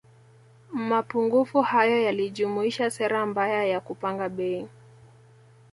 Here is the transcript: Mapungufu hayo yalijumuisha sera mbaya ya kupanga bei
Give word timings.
Mapungufu 0.73 1.61
hayo 1.61 2.01
yalijumuisha 2.03 2.91
sera 2.91 3.25
mbaya 3.25 3.65
ya 3.65 3.79
kupanga 3.79 4.29
bei 4.29 4.67